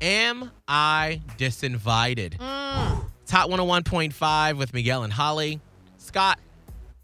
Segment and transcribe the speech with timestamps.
[0.00, 2.36] Am I disinvited?
[2.38, 3.04] Mm.
[3.22, 5.60] It's Hot 101.5 with Miguel and Holly.
[5.98, 6.38] Scott,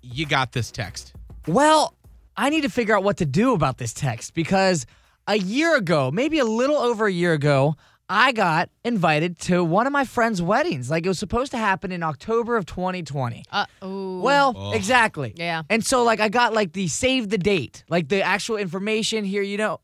[0.03, 1.15] you got this text.
[1.49, 1.95] Well,
[2.37, 4.87] I need to figure out what to do about this text because
[5.27, 7.75] a year ago, maybe a little over a year ago,
[8.09, 10.91] I got invited to one of my friends' weddings.
[10.91, 13.45] Like it was supposed to happen in October of 2020.
[13.51, 14.21] Uh, ooh.
[14.21, 14.73] Well, Oh.
[14.73, 15.33] exactly.
[15.37, 15.63] Yeah.
[15.71, 19.43] And so like I got like the save the date, like the actual information here,
[19.43, 19.81] you know.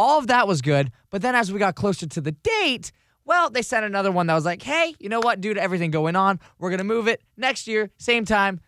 [0.00, 2.90] All of that was good, but then as we got closer to the date,
[3.26, 5.40] well, they sent another one that was like, "Hey, you know what?
[5.42, 8.60] Due to everything going on, we're going to move it next year, same time."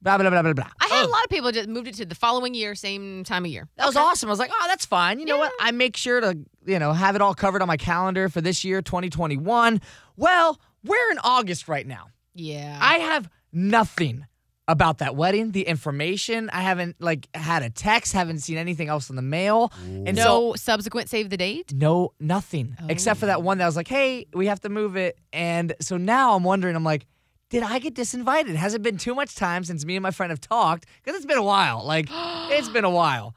[0.00, 0.70] Blah blah blah blah blah.
[0.80, 1.08] I had Oh.
[1.08, 3.68] a lot of people just moved it to the following year, same time of year.
[3.76, 4.28] That was awesome.
[4.28, 5.52] I was like, "Oh, that's fine." You know what?
[5.60, 8.64] I make sure to, you know, have it all covered on my calendar for this
[8.64, 9.80] year, 2021.
[10.16, 12.06] Well, we're in August right now.
[12.34, 12.78] Yeah.
[12.80, 14.24] I have nothing
[14.68, 16.50] about that wedding, the information.
[16.52, 19.72] I haven't like had a text, haven't seen anything else in the mail.
[19.82, 21.72] And no so subsequent save the date.
[21.72, 23.40] no nothing except for that oh.
[23.40, 26.76] one that was like, "Hey, we have to move it." And so now I'm wondering,
[26.76, 27.06] I'm like,
[27.48, 28.54] did I get disinvited?
[28.56, 30.86] Has it been too much time since me and my friend have talked?
[31.02, 31.84] Cuz it's been a while.
[31.84, 33.34] Like it's been a while.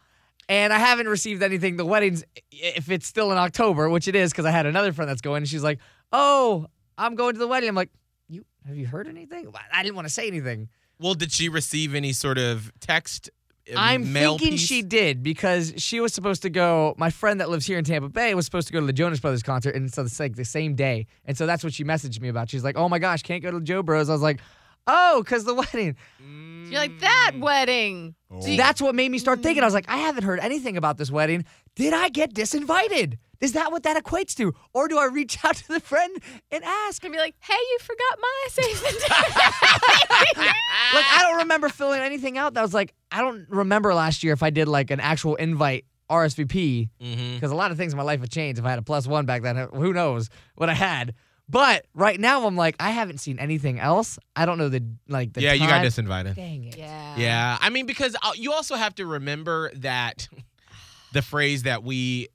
[0.50, 1.78] And I haven't received anything.
[1.78, 5.09] The wedding's if it's still in October, which it is cuz I had another friend
[5.09, 5.80] that's going and she's like,
[6.11, 7.91] "Oh, I'm going to the wedding." I'm like,
[8.28, 10.67] "You have you heard anything?" I didn't want to say anything.
[11.02, 13.30] Well, did she receive any sort of text?
[13.69, 14.67] uh, I'm mail thinking piece?
[14.67, 16.94] she did because she was supposed to go.
[16.97, 19.19] My friend that lives here in Tampa Bay was supposed to go to the Jonas
[19.19, 21.07] Brothers concert, and so it's like the same day.
[21.25, 22.49] And so that's what she messaged me about.
[22.49, 24.39] She's like, "Oh my gosh, can't go to the Jo Bros." I was like,
[24.88, 28.16] "Oh, cause the wedding." You're like that wedding.
[28.31, 28.41] Oh.
[28.55, 29.61] That's what made me start thinking.
[29.61, 31.44] I was like, I haven't heard anything about this wedding.
[31.75, 33.17] Did I get disinvited?
[33.42, 36.16] Is that what that equates to, or do I reach out to the friend
[36.52, 37.02] and ask?
[37.02, 40.47] Gonna be like, hey, you forgot my save the date.
[40.94, 42.53] Like, I don't remember filling anything out.
[42.53, 45.86] That was like, I don't remember last year if I did like an actual invite
[46.09, 46.89] RSVP.
[47.00, 48.59] Because a lot of things in my life have changed.
[48.59, 51.14] If I had a plus one back then, who knows what I had.
[51.50, 54.17] But right now, I'm like, I haven't seen anything else.
[54.36, 56.36] I don't know the like the Yeah, you got disinvited.
[56.36, 56.78] Dang it.
[56.78, 57.16] yeah.
[57.17, 60.29] Yeah, I mean because uh, you also have to remember that
[61.13, 62.29] the phrase that we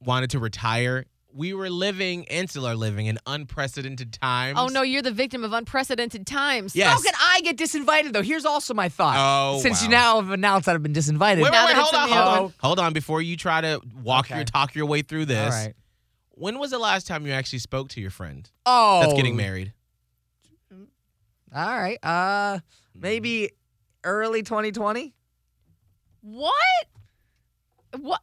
[0.00, 4.58] wanted to retire, we were living and still are living in unprecedented times.
[4.60, 6.74] Oh no, you're the victim of unprecedented times.
[6.74, 6.88] Yes.
[6.90, 8.22] How can I get disinvited though?
[8.22, 9.16] Here's also my thought.
[9.18, 11.36] Oh, Since you now have announced that I've been disinvited.
[11.36, 12.92] Wait, wait, Now wait, that hold it's on, in the hold on, hold on.
[12.92, 14.36] Before you try to walk Okay.
[14.36, 15.74] your talk your way through this, All right.
[16.30, 19.72] when was the last time you actually spoke to your friend Oh, that's getting married?
[21.54, 21.98] All right.
[22.04, 22.60] Uh,
[22.94, 23.50] maybe
[24.04, 25.14] early 2020.
[26.20, 26.52] What?
[27.98, 28.20] What?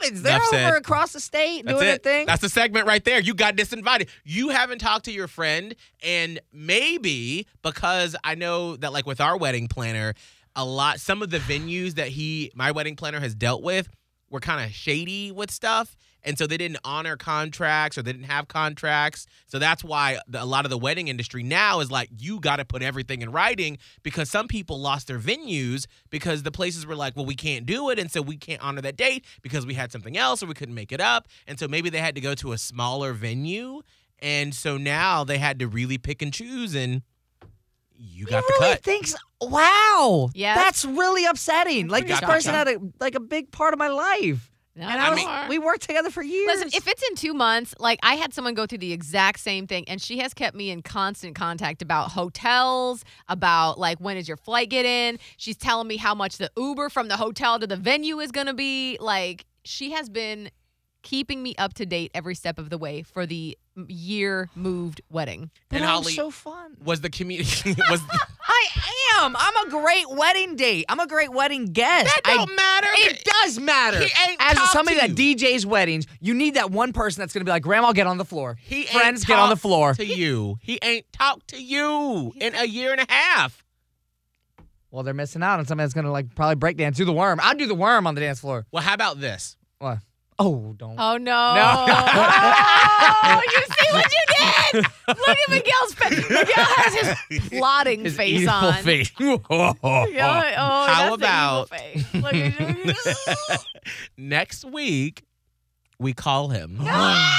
[0.00, 0.22] Happens.
[0.22, 0.76] They're Enough over said.
[0.76, 2.02] across the state That's doing it.
[2.02, 2.26] their thing.
[2.26, 3.20] That's the segment right there.
[3.20, 4.08] You got disinvited.
[4.24, 9.36] You haven't talked to your friend, and maybe because I know that, like with our
[9.36, 10.14] wedding planner,
[10.56, 13.88] a lot some of the venues that he, my wedding planner, has dealt with
[14.30, 18.26] were kind of shady with stuff, and so they didn't honor contracts or they didn't
[18.26, 19.26] have contracts.
[19.46, 22.56] So that's why the, a lot of the wedding industry now is like, you got
[22.56, 26.96] to put everything in writing because some people lost their venues because the places were
[26.96, 29.74] like, well, we can't do it, and so we can't honor that date because we
[29.74, 32.20] had something else or we couldn't make it up, and so maybe they had to
[32.20, 33.82] go to a smaller venue,
[34.18, 37.02] and so now they had to really pick and choose, and
[37.96, 38.82] you got he the really cut.
[38.82, 41.88] thinks, wow, Yeah, that's really upsetting.
[41.88, 45.10] Like this person had a like a big part of my life, No, and I
[45.10, 45.48] was, more.
[45.48, 46.46] we worked together for years.
[46.46, 49.66] Listen, if it's in two months, like I had someone go through the exact same
[49.66, 54.28] thing, and she has kept me in constant contact about hotels, about like when is
[54.28, 55.18] your flight get in.
[55.36, 58.46] She's telling me how much the Uber from the hotel to the venue is going
[58.46, 58.96] to be.
[59.00, 60.50] Like she has been
[61.02, 63.58] keeping me up to date every step of the way for the
[63.88, 65.50] year moved wedding.
[65.68, 66.76] but And I'm Holly- so fun.
[66.84, 68.66] Was the community was the, I
[69.22, 69.36] am.
[69.38, 70.84] I'm a great wedding date.
[70.88, 72.06] I'm a great wedding guest.
[72.06, 72.88] that I- don't matter?
[72.92, 73.98] It does matter.
[74.00, 75.16] He ain't As talked somebody to that.
[75.16, 78.24] DJs weddings, you need that one person that's gonna be like, "Grandma, get on the
[78.24, 78.56] floor.
[78.62, 80.58] He ain't Friends, get on the floor." to you.
[80.62, 83.62] He ain't talked to you in a year and a half.
[84.90, 87.38] Well, they're missing out on somebody that's gonna like probably break dance, do the worm.
[87.42, 88.66] I'll do the worm on the dance floor.
[88.72, 89.56] Well, how about this?
[89.78, 89.98] What?
[90.38, 90.96] Oh, don't.
[90.98, 91.54] Oh no!
[91.54, 91.86] No.
[93.22, 94.18] oh, you see what you
[94.72, 94.86] did?
[95.08, 96.30] Look at Miguel's face.
[96.30, 98.74] Miguel has his plotting His face evil on.
[98.82, 99.10] face.
[99.20, 100.86] Oh, oh, yeah, oh, oh.
[100.86, 102.14] How that's the evil about- face.
[102.14, 103.66] Look at
[104.16, 105.24] Next week,
[105.98, 106.76] we call him.
[106.80, 107.30] no,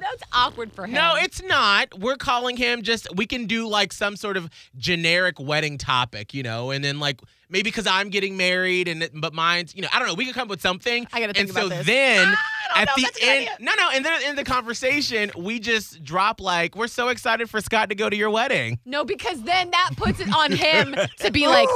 [0.00, 0.92] that's awkward for him.
[0.92, 1.98] No, it's not.
[1.98, 6.42] We're calling him just we can do like some sort of generic wedding topic, you
[6.42, 9.88] know, and then like maybe because I'm getting married and it- but mine's, you know,
[9.92, 10.14] I don't know.
[10.14, 11.06] We could come up with something.
[11.12, 11.86] I gotta think and about so this.
[11.86, 12.36] then don't
[12.74, 13.56] Oh, at know, the that's end, idea.
[13.60, 17.60] no, no, and then in the conversation, we just drop like, "We're so excited for
[17.60, 21.30] Scott to go to your wedding." No, because then that puts it on him to
[21.30, 21.68] be like,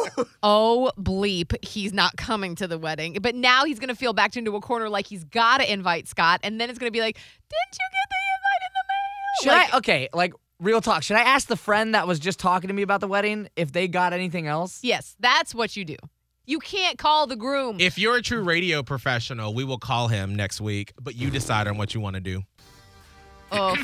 [0.42, 3.18] oh, bleep, he's not coming to the wedding.
[3.20, 6.08] But now he's going to feel backed into a corner like he's got to invite
[6.08, 6.40] Scott.
[6.42, 9.42] And then it's going to be like, didn't you get the invite in the mail?
[9.42, 9.78] Should Like, I?
[9.78, 11.02] Okay, like real talk.
[11.02, 13.72] Should I ask the friend that was just talking to me about the wedding if
[13.72, 14.80] they got anything else?
[14.82, 15.96] Yes, that's what you do.
[16.48, 17.78] You can't call the groom.
[17.80, 21.66] If you're a true radio professional, we will call him next week, but you decide
[21.66, 22.44] on what you want to do.
[23.52, 23.76] oh.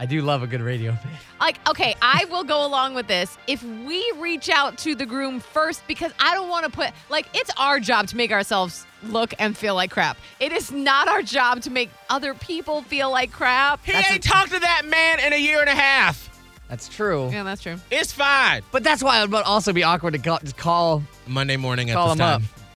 [0.00, 1.00] I do love a good radio bit.
[1.40, 5.40] Like, okay, I will go along with this if we reach out to the groom
[5.40, 9.34] first because I don't want to put, like, it's our job to make ourselves look
[9.40, 10.16] and feel like crap.
[10.38, 13.84] It is not our job to make other people feel like crap.
[13.84, 16.27] He ain't talked to that man in a year and a half.
[16.68, 17.30] That's true.
[17.30, 17.76] Yeah, that's true.
[17.90, 18.62] It's fine.
[18.72, 21.94] But that's why it would also be awkward to call, just call Monday morning at
[21.94, 22.40] Call this him up.
[22.42, 22.48] time.